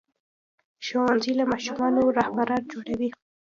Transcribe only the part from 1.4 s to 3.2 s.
ماشومانو رهبران جوړوي.